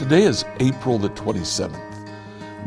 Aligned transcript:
Today 0.00 0.22
is 0.22 0.46
April 0.60 0.96
the 0.96 1.10
27th. 1.10 1.78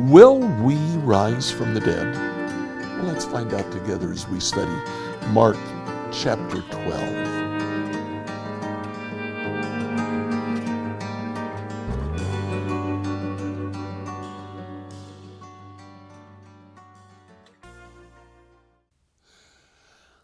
Will 0.02 0.38
we 0.64 0.76
rise 0.98 1.50
from 1.50 1.74
the 1.74 1.80
dead? 1.80 2.14
Well, 2.16 3.06
let's 3.06 3.26
find 3.26 3.52
out 3.56 3.72
together 3.72 4.12
as 4.12 4.28
we 4.28 4.40
study 4.40 4.72
Mark 5.30 5.58
chapter 6.12 6.62
12. 6.62 7.34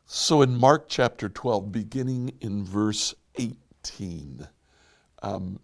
So, 0.05 0.43
in 0.43 0.55
Mark 0.55 0.85
chapter 0.87 1.27
12, 1.27 1.71
beginning 1.71 2.33
in 2.39 2.63
verse 2.63 3.15
18, 3.35 4.47
um, 5.23 5.59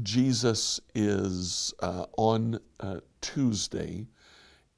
Jesus 0.00 0.80
is 0.94 1.74
uh, 1.80 2.06
on 2.16 2.58
uh, 2.80 3.00
Tuesday 3.20 4.06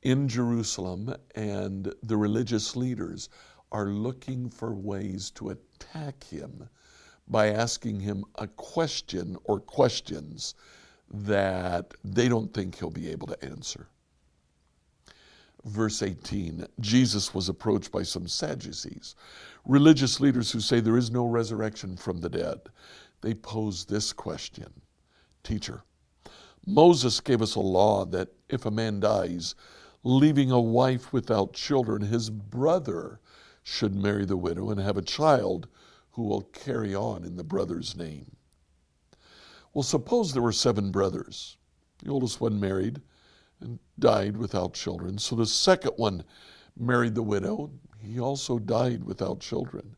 in 0.03 0.29
Jerusalem, 0.29 1.15
and 1.37 1.95
the 2.03 2.17
religious 2.17 2.75
leaders 2.75 3.29
are 3.71 3.87
looking 3.87 4.51
for 4.51 4.75
ways 4.75 5.31
to 5.33 5.51
attack 5.51 6.25
him 6.25 6.69
by 7.29 7.49
asking 7.49 8.01
him 8.01 8.25
a 8.37 8.49
question 8.49 9.37
or 9.45 9.61
questions 9.61 10.55
that 11.11 11.95
they 12.03 12.29
don't 12.29 12.53
think 12.53 12.77
he'll 12.77 12.91
be 12.91 13.11
able 13.11 13.29
to 13.29 13.45
answer. 13.45 13.87
Verse 15.65 16.03
18 16.03 16.67
Jesus 16.81 17.33
was 17.33 17.49
approached 17.49 17.93
by 17.93 18.03
some 18.03 18.27
Sadducees, 18.27 19.15
religious 19.65 20.21
leaders 20.21 20.51
who 20.51 20.61
say 20.61 20.81
there 20.81 20.99
is 20.99 21.11
no 21.11 21.25
resurrection 21.25 21.97
from 21.97 22.19
the 22.19 22.29
dead. 22.29 22.61
They 23.23 23.33
pose 23.33 23.85
this 23.85 24.13
question 24.13 24.83
Teacher, 25.45 25.85
Moses 26.67 27.21
gave 27.21 27.41
us 27.41 27.55
a 27.55 27.61
law 27.61 28.05
that 28.07 28.31
if 28.49 28.67
a 28.67 28.71
man 28.71 28.99
dies, 28.99 29.55
leaving 30.03 30.51
a 30.51 30.61
wife 30.61 31.13
without 31.13 31.53
children, 31.53 32.03
his 32.03 32.31
brother 32.31 33.21
should 33.63 33.95
marry 33.95 34.25
the 34.25 34.37
widow 34.37 34.71
and 34.71 34.81
have 34.81 34.97
a 34.97 35.03
child 35.03 35.69
who 36.13 36.23
will 36.23 36.43
carry 36.43 36.95
on 36.95 37.25
in 37.25 37.37
the 37.37 37.45
brother's 37.45 37.97
name. 37.97 38.37
Well, 39.73 39.83
suppose 39.83 40.33
there 40.33 40.43
were 40.43 40.53
seven 40.53 40.91
brothers. 40.91 41.57
The 42.03 42.11
oldest 42.11 42.41
one 42.41 42.61
married 42.61 43.01
and 43.61 43.79
died 43.99 44.37
without 44.37 44.75
children. 44.75 45.19
So 45.19 45.37
the 45.37 45.47
second 45.47 45.93
one 45.97 46.25
married 46.79 47.15
the 47.15 47.23
widow. 47.23 47.71
He 47.99 48.21
also 48.21 48.59
died 48.59 49.05
without 49.05 49.41
children. 49.41 49.97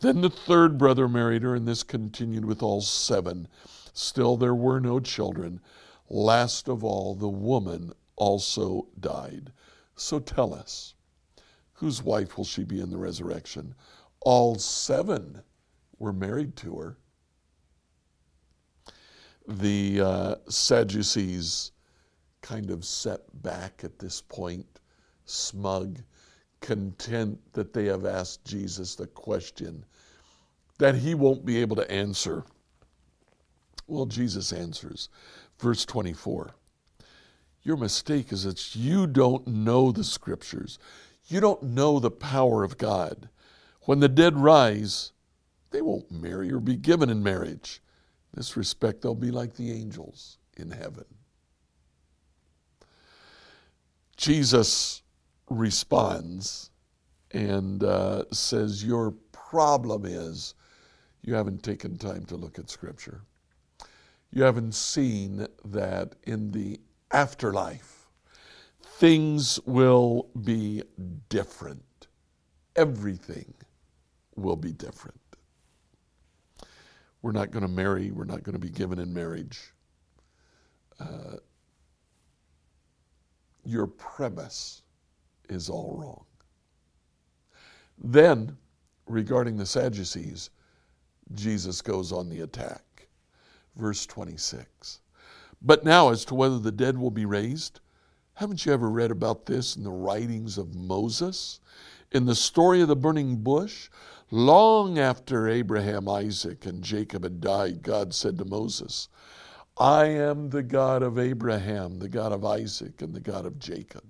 Then 0.00 0.20
the 0.20 0.30
third 0.30 0.78
brother 0.78 1.08
married 1.08 1.42
her, 1.42 1.54
and 1.54 1.66
this 1.66 1.82
continued 1.82 2.44
with 2.44 2.62
all 2.62 2.80
seven. 2.80 3.48
Still, 3.92 4.36
there 4.36 4.54
were 4.54 4.80
no 4.80 5.00
children. 5.00 5.60
Last 6.08 6.68
of 6.68 6.82
all, 6.84 7.14
the 7.14 7.28
woman 7.28 7.92
also 8.16 8.88
died. 8.98 9.52
So 9.96 10.18
tell 10.18 10.54
us, 10.54 10.94
whose 11.74 12.02
wife 12.02 12.36
will 12.36 12.44
she 12.44 12.64
be 12.64 12.80
in 12.80 12.90
the 12.90 12.98
resurrection? 12.98 13.74
All 14.20 14.56
seven 14.56 15.42
were 15.98 16.12
married 16.12 16.56
to 16.56 16.76
her. 16.76 16.98
The 19.46 20.00
uh, 20.00 20.34
Sadducees 20.48 21.72
kind 22.40 22.70
of 22.70 22.84
set 22.84 23.20
back 23.42 23.82
at 23.84 23.98
this 23.98 24.20
point, 24.20 24.80
smug, 25.24 25.98
content 26.60 27.40
that 27.52 27.72
they 27.72 27.86
have 27.86 28.04
asked 28.04 28.44
Jesus 28.44 28.94
the 28.94 29.06
question 29.08 29.84
that 30.78 30.94
he 30.94 31.14
won't 31.14 31.44
be 31.44 31.58
able 31.58 31.76
to 31.76 31.90
answer. 31.90 32.44
Well, 33.92 34.06
Jesus 34.06 34.54
answers, 34.54 35.10
verse 35.58 35.84
24 35.84 36.54
Your 37.62 37.76
mistake 37.76 38.32
is 38.32 38.44
that 38.44 38.74
you 38.74 39.06
don't 39.06 39.46
know 39.46 39.92
the 39.92 40.02
scriptures, 40.02 40.78
you 41.26 41.40
don't 41.40 41.62
know 41.62 42.00
the 42.00 42.10
power 42.10 42.64
of 42.64 42.78
God. 42.78 43.28
When 43.82 44.00
the 44.00 44.08
dead 44.08 44.38
rise, 44.38 45.12
they 45.72 45.82
won't 45.82 46.10
marry 46.10 46.50
or 46.50 46.58
be 46.58 46.74
given 46.76 47.10
in 47.10 47.22
marriage. 47.22 47.82
In 48.32 48.38
this 48.40 48.56
respect, 48.56 49.02
they'll 49.02 49.14
be 49.14 49.30
like 49.30 49.56
the 49.56 49.70
angels 49.70 50.38
in 50.56 50.70
heaven. 50.70 51.04
Jesus 54.16 55.02
responds 55.50 56.70
and 57.30 57.84
uh, 57.84 58.24
says, 58.32 58.82
Your 58.82 59.10
problem 59.32 60.06
is 60.06 60.54
you 61.20 61.34
haven't 61.34 61.62
taken 61.62 61.98
time 61.98 62.24
to 62.24 62.36
look 62.36 62.58
at 62.58 62.70
Scripture 62.70 63.20
you 64.32 64.42
haven't 64.42 64.74
seen 64.74 65.46
that 65.64 66.14
in 66.22 66.52
the 66.52 66.80
afterlife, 67.10 68.06
things 68.82 69.60
will 69.66 70.30
be 70.42 70.82
different. 71.28 72.06
Everything 72.74 73.52
will 74.34 74.56
be 74.56 74.72
different. 74.72 75.20
We're 77.20 77.32
not 77.32 77.50
going 77.50 77.62
to 77.62 77.68
marry, 77.68 78.10
we're 78.10 78.24
not 78.24 78.42
going 78.42 78.54
to 78.54 78.58
be 78.58 78.70
given 78.70 78.98
in 78.98 79.12
marriage. 79.12 79.60
Uh, 80.98 81.36
your 83.64 83.86
premise 83.86 84.82
is 85.48 85.68
all 85.68 85.94
wrong. 85.96 86.24
Then, 88.02 88.56
regarding 89.06 89.56
the 89.56 89.66
Sadducees, 89.66 90.50
Jesus 91.34 91.82
goes 91.82 92.12
on 92.12 92.28
the 92.28 92.40
attack 92.40 92.82
verse 93.76 94.06
26. 94.06 95.00
But 95.60 95.84
now, 95.84 96.10
as 96.10 96.24
to 96.26 96.34
whether 96.34 96.58
the 96.58 96.72
dead 96.72 96.98
will 96.98 97.10
be 97.10 97.24
raised, 97.24 97.80
haven't 98.34 98.66
you 98.66 98.72
ever 98.72 98.90
read 98.90 99.10
about 99.10 99.46
this 99.46 99.76
in 99.76 99.84
the 99.84 99.90
writings 99.90 100.58
of 100.58 100.74
Moses? 100.74 101.60
In 102.10 102.24
the 102.26 102.34
story 102.34 102.80
of 102.82 102.88
the 102.88 102.96
burning 102.96 103.36
bush, 103.36 103.88
long 104.30 104.98
after 104.98 105.48
Abraham, 105.48 106.08
Isaac, 106.08 106.66
and 106.66 106.82
Jacob 106.82 107.22
had 107.22 107.40
died, 107.40 107.82
God 107.82 108.12
said 108.12 108.38
to 108.38 108.44
Moses, 108.44 109.08
I 109.78 110.06
am 110.06 110.50
the 110.50 110.62
God 110.62 111.02
of 111.02 111.18
Abraham, 111.18 111.98
the 111.98 112.08
God 112.08 112.32
of 112.32 112.44
Isaac, 112.44 113.00
and 113.00 113.14
the 113.14 113.20
God 113.20 113.46
of 113.46 113.58
Jacob. 113.58 114.04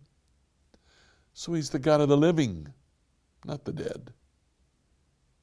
So 1.35 1.53
he's 1.53 1.71
the 1.71 1.79
God 1.79 2.01
of 2.01 2.09
the 2.09 2.17
living, 2.17 2.73
not 3.45 3.65
the 3.65 3.73
dead. 3.73 4.13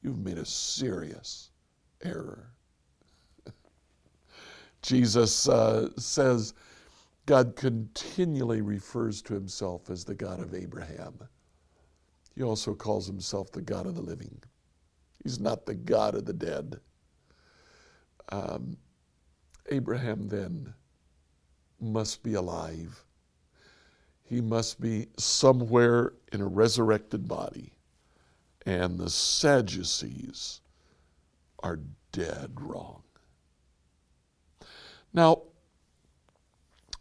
You've 0.01 0.19
made 0.19 0.37
a 0.37 0.45
serious 0.45 1.51
error. 2.03 2.53
Jesus 4.81 5.47
uh, 5.49 5.89
says 5.97 6.53
God 7.25 7.55
continually 7.55 8.61
refers 8.61 9.21
to 9.23 9.33
himself 9.33 9.89
as 9.89 10.03
the 10.03 10.15
God 10.15 10.39
of 10.39 10.55
Abraham. 10.55 11.19
He 12.35 12.43
also 12.43 12.73
calls 12.73 13.05
himself 13.05 13.51
the 13.51 13.61
God 13.61 13.85
of 13.85 13.95
the 13.95 14.01
living. 14.01 14.41
He's 15.23 15.39
not 15.39 15.65
the 15.65 15.75
God 15.75 16.15
of 16.15 16.25
the 16.25 16.33
dead. 16.33 16.79
Um, 18.31 18.77
Abraham 19.69 20.27
then 20.29 20.73
must 21.79 22.23
be 22.23 22.33
alive. 22.33 23.03
He 24.23 24.41
must 24.41 24.79
be 24.79 25.07
somewhere 25.17 26.13
in 26.31 26.41
a 26.41 26.47
resurrected 26.47 27.27
body. 27.27 27.73
And 28.65 28.97
the 28.97 29.09
Sadducees 29.09 30.61
are 31.61 31.79
dead 32.11 32.57
wrong. 32.59 33.03
Now, 35.13 35.43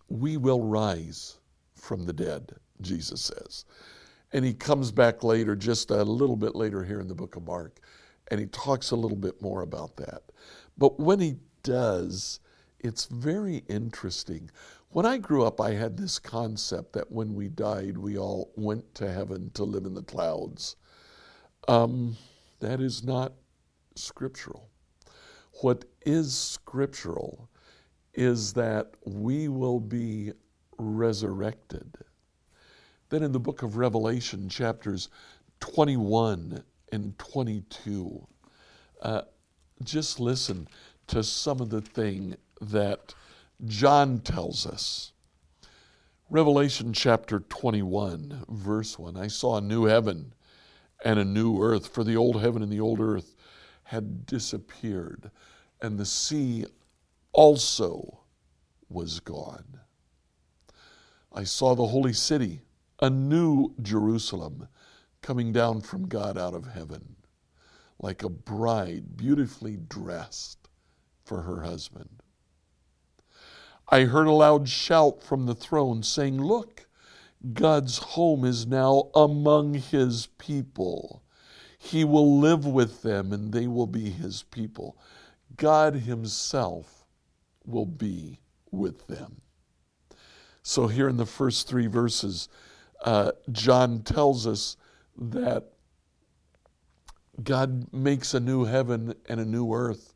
we 0.08 0.36
will 0.36 0.62
rise 0.62 1.38
from 1.74 2.04
the 2.04 2.12
dead, 2.12 2.52
Jesus 2.80 3.20
says. 3.22 3.64
And 4.32 4.44
he 4.44 4.54
comes 4.54 4.92
back 4.92 5.22
later, 5.22 5.56
just 5.56 5.90
a 5.90 6.02
little 6.02 6.36
bit 6.36 6.54
later 6.54 6.84
here 6.84 7.00
in 7.00 7.08
the 7.08 7.14
book 7.14 7.36
of 7.36 7.46
Mark, 7.46 7.80
and 8.30 8.38
he 8.38 8.46
talks 8.46 8.90
a 8.90 8.96
little 8.96 9.16
bit 9.16 9.40
more 9.40 9.62
about 9.62 9.96
that. 9.96 10.22
But 10.76 11.00
when 11.00 11.20
he 11.20 11.36
does, 11.62 12.40
it's 12.78 13.06
very 13.06 13.64
interesting. 13.68 14.50
When 14.90 15.06
I 15.06 15.18
grew 15.18 15.44
up, 15.44 15.60
I 15.60 15.72
had 15.72 15.96
this 15.96 16.18
concept 16.18 16.92
that 16.94 17.10
when 17.10 17.34
we 17.34 17.48
died, 17.48 17.98
we 17.98 18.16
all 18.18 18.52
went 18.56 18.94
to 18.96 19.10
heaven 19.10 19.50
to 19.54 19.64
live 19.64 19.84
in 19.84 19.94
the 19.94 20.02
clouds. 20.02 20.76
Um, 21.66 22.16
that 22.60 22.80
is 22.80 23.04
not 23.04 23.32
scriptural. 23.94 24.70
What 25.60 25.84
is 26.06 26.36
scriptural 26.36 27.50
is 28.14 28.52
that 28.54 28.94
we 29.04 29.48
will 29.48 29.80
be 29.80 30.32
resurrected. 30.78 31.96
Then 33.10 33.22
in 33.22 33.32
the 33.32 33.40
book 33.40 33.62
of 33.62 33.76
Revelation, 33.76 34.48
chapters 34.48 35.08
21 35.60 36.62
and 36.92 37.18
22, 37.18 38.26
uh, 39.02 39.22
just 39.82 40.20
listen 40.20 40.68
to 41.06 41.22
some 41.22 41.60
of 41.60 41.70
the 41.70 41.80
thing 41.80 42.36
that 42.60 43.14
John 43.66 44.18
tells 44.18 44.66
us. 44.66 45.12
Revelation 46.30 46.92
chapter 46.92 47.40
21, 47.40 48.44
verse 48.50 48.98
1 48.98 49.16
I 49.16 49.28
saw 49.28 49.56
a 49.56 49.62
new 49.62 49.84
heaven 49.84 50.34
and 51.04 51.18
a 51.18 51.24
new 51.24 51.62
earth, 51.62 51.88
for 51.88 52.04
the 52.04 52.16
old 52.16 52.40
heaven 52.40 52.62
and 52.62 52.70
the 52.70 52.80
old 52.80 53.00
earth 53.00 53.34
had 53.84 54.26
disappeared, 54.26 55.30
and 55.80 55.98
the 55.98 56.04
sea 56.04 56.66
also 57.32 58.20
was 58.88 59.20
gone. 59.20 59.80
I 61.32 61.44
saw 61.44 61.74
the 61.74 61.86
holy 61.86 62.12
city, 62.12 62.62
a 63.00 63.10
new 63.10 63.74
Jerusalem, 63.80 64.68
coming 65.22 65.52
down 65.52 65.82
from 65.82 66.08
God 66.08 66.38
out 66.38 66.54
of 66.54 66.72
heaven, 66.72 67.16
like 68.00 68.22
a 68.22 68.28
bride 68.28 69.16
beautifully 69.16 69.76
dressed 69.76 70.68
for 71.24 71.42
her 71.42 71.62
husband. 71.62 72.22
I 73.90 74.02
heard 74.02 74.26
a 74.26 74.32
loud 74.32 74.68
shout 74.68 75.22
from 75.22 75.46
the 75.46 75.54
throne 75.54 76.02
saying, 76.02 76.40
Look, 76.40 76.86
God's 77.52 77.98
home 77.98 78.44
is 78.44 78.66
now 78.66 79.10
among 79.14 79.74
his 79.74 80.26
people. 80.38 81.22
He 81.78 82.04
will 82.04 82.38
live 82.38 82.66
with 82.66 83.02
them 83.02 83.32
and 83.32 83.52
they 83.52 83.66
will 83.66 83.86
be 83.86 84.10
his 84.10 84.42
people. 84.42 84.98
God 85.56 85.94
himself 85.94 86.97
will 87.68 87.86
be 87.86 88.40
with 88.70 89.06
them. 89.06 89.40
So, 90.62 90.86
here 90.86 91.08
in 91.08 91.16
the 91.16 91.26
first 91.26 91.68
three 91.68 91.86
verses, 91.86 92.48
uh, 93.04 93.32
John 93.52 94.02
tells 94.02 94.46
us 94.46 94.76
that 95.16 95.72
God 97.42 97.92
makes 97.92 98.34
a 98.34 98.40
new 98.40 98.64
heaven 98.64 99.14
and 99.28 99.40
a 99.40 99.44
new 99.44 99.72
earth, 99.72 100.14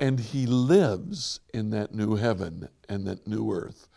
and 0.00 0.20
He 0.20 0.46
lives 0.46 1.40
in 1.52 1.70
that 1.70 1.94
new 1.94 2.14
heaven 2.14 2.68
and 2.88 3.06
that 3.06 3.26
new 3.26 3.52
earth 3.52 3.88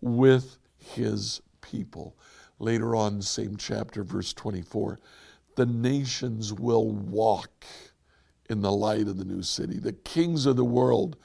with 0.00 0.58
His 0.78 1.42
people. 1.60 2.16
Later 2.58 2.94
on, 2.94 3.20
same 3.20 3.56
chapter, 3.56 4.04
verse 4.04 4.32
24, 4.32 4.98
the 5.56 5.66
nations 5.66 6.52
will 6.52 6.90
walk 6.90 7.64
in 8.48 8.62
the 8.62 8.72
light 8.72 9.08
of 9.08 9.18
the 9.18 9.24
new 9.24 9.42
city. 9.42 9.78
The 9.78 9.92
kings 9.92 10.46
of 10.46 10.56
the 10.56 10.64
world 10.64 11.16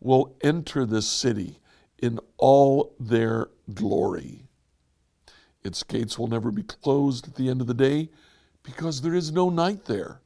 will 0.00 0.36
enter 0.42 0.84
the 0.84 1.02
city 1.02 1.60
in 1.98 2.18
all 2.36 2.94
their 3.00 3.48
glory. 3.72 4.42
Its 5.62 5.82
gates 5.82 6.18
will 6.18 6.28
never 6.28 6.50
be 6.50 6.62
closed 6.62 7.26
at 7.26 7.34
the 7.34 7.48
end 7.48 7.60
of 7.60 7.66
the 7.66 7.74
day 7.74 8.08
because 8.62 9.00
there 9.00 9.14
is 9.14 9.32
no 9.32 9.50
night 9.50 9.86
there. 9.86 10.20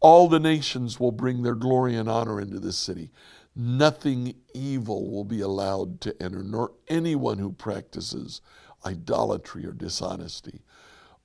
All 0.00 0.28
the 0.28 0.40
nations 0.40 0.98
will 0.98 1.12
bring 1.12 1.42
their 1.42 1.54
glory 1.54 1.94
and 1.94 2.08
honor 2.08 2.40
into 2.40 2.58
this 2.58 2.78
city. 2.78 3.10
Nothing 3.54 4.36
evil 4.54 5.10
will 5.10 5.24
be 5.24 5.40
allowed 5.40 6.00
to 6.02 6.22
enter, 6.22 6.42
nor 6.42 6.72
anyone 6.88 7.38
who 7.38 7.52
practices 7.52 8.40
idolatry 8.86 9.66
or 9.66 9.72
dishonesty. 9.72 10.62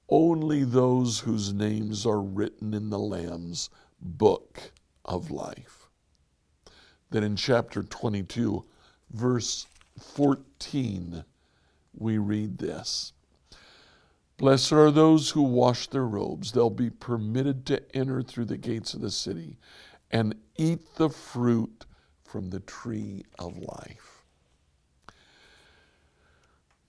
Only 0.09 0.63
those 0.63 1.19
whose 1.19 1.53
names 1.53 2.05
are 2.05 2.21
written 2.21 2.73
in 2.73 2.89
the 2.89 2.99
Lamb's 2.99 3.69
book 4.01 4.73
of 5.05 5.31
life. 5.31 5.84
Then 7.15 7.23
in 7.23 7.38
chapter 7.38 7.81
22, 7.81 8.65
verse 9.09 9.67
14, 10.01 11.23
we 11.97 12.17
read 12.17 12.57
this 12.57 13.13
Blessed 14.35 14.73
are 14.73 14.91
those 14.91 15.29
who 15.29 15.41
wash 15.44 15.88
their 15.88 16.03
robes. 16.03 16.51
They'll 16.51 16.69
be 16.69 16.89
permitted 16.89 17.65
to 17.67 17.81
enter 17.95 18.21
through 18.21 18.47
the 18.47 18.57
gates 18.57 18.94
of 18.94 19.00
the 19.00 19.12
city 19.12 19.56
and 20.12 20.35
eat 20.57 20.95
the 20.95 21.07
fruit 21.07 21.85
from 22.25 22.50
the 22.50 22.59
tree 22.59 23.23
of 23.39 23.59
life. 23.59 24.25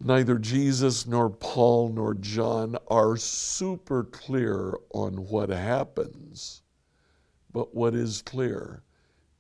Neither 0.01 0.41
Jesus 0.41 1.07
nor 1.07 1.31
Paul 1.31 1.91
nor 1.91 2.15
John 2.15 2.77
are 2.89 3.17
super 3.17 4.03
clear 4.03 4.75
on 4.93 5.29
what 5.29 5.51
happens, 5.51 6.63
but 7.53 7.77
what 7.77 7.95
is 7.95 8.23
clear 8.23 8.83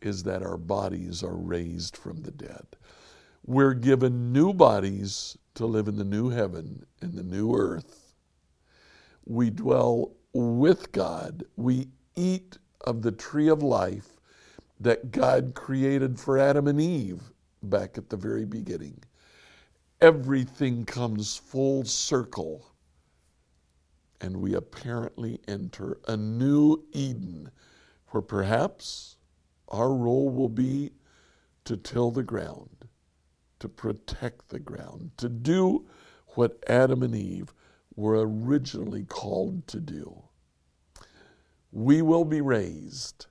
is 0.01 0.23
that 0.25 0.43
our 0.43 0.57
bodies 0.57 1.23
are 1.23 1.37
raised 1.37 1.97
from 1.97 2.23
the 2.23 2.31
dead. 2.31 2.67
We're 3.45 3.75
given 3.75 4.33
new 4.33 4.53
bodies 4.53 5.37
to 5.55 5.67
live 5.67 5.89
in 5.89 5.97
the 5.97 6.05
new 6.05 6.31
heaven 6.31 6.85
and 7.01 7.15
the 7.15 7.23
new 7.23 7.55
earth. 7.55 8.15
We 9.25 9.51
dwell 9.51 10.13
with 10.33 10.93
God. 10.93 11.45
We 11.57 11.89
eat 12.15 12.59
of 12.83 13.03
the 13.03 13.13
tree 13.13 13.49
of 13.49 13.63
life 13.63 14.21
that 14.81 15.11
God 15.11 15.55
created 15.55 16.19
for 16.19 16.39
Adam 16.39 16.69
and 16.69 16.81
Eve 16.81 17.23
back 17.63 17.97
at 17.97 18.11
the 18.11 18.17
very 18.17 18.45
beginning. 18.45 19.03
Everything 20.01 20.85
comes 20.85 21.37
full 21.37 21.85
circle, 21.85 22.67
and 24.21 24.37
we 24.37 24.55
apparently 24.55 25.41
enter 25.49 25.99
a 26.07 26.17
new 26.17 26.85
Eden 26.93 27.51
where 28.09 28.23
perhaps 28.23 29.17
our 29.69 29.93
role 29.93 30.31
will 30.31 30.49
be 30.49 30.93
to 31.65 31.77
till 31.77 32.11
the 32.11 32.23
ground 32.23 32.77
to 33.59 33.69
protect 33.69 34.49
the 34.49 34.59
ground, 34.59 35.11
to 35.17 35.29
do 35.29 35.87
what 36.35 36.63
Adam 36.69 37.03
and 37.03 37.15
Eve 37.15 37.53
were 37.95 38.21
originally 38.27 39.05
called 39.05 39.67
to 39.69 39.81
do. 39.81 40.23
We 41.73 42.03
will 42.03 42.25
be 42.25 42.41
raised 42.41 43.27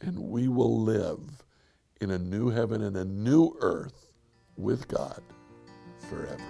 and 0.00 0.18
we 0.18 0.48
will 0.48 0.80
live 0.80 1.44
in 2.00 2.10
a 2.10 2.18
new 2.18 2.50
heaven 2.50 2.82
and 2.82 2.96
a 2.96 3.04
new 3.04 3.56
earth 3.60 4.10
with 4.56 4.88
God 4.88 5.22
forever. 6.08 6.42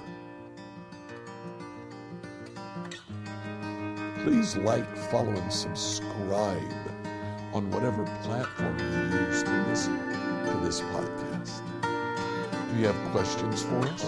Please 4.24 4.56
like, 4.56 4.96
follow, 4.96 5.30
and 5.32 5.52
subscribe 5.52 6.91
on 7.52 7.70
whatever 7.70 8.04
platform 8.22 8.78
you 8.78 8.86
use 9.26 9.42
to 9.42 9.50
listen 9.68 9.98
to 10.46 10.60
this 10.64 10.80
podcast. 10.80 11.60
Do 12.70 12.76
you 12.78 12.86
have 12.86 13.10
questions 13.12 13.62
for 13.62 13.78
us? 13.88 14.04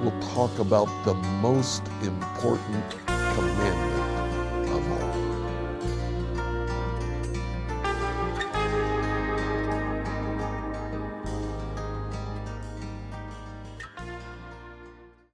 we'll 0.00 0.20
talk 0.34 0.56
about 0.58 0.88
the 1.04 1.14
most 1.14 1.82
important 2.02 2.84
commandment 3.34 3.95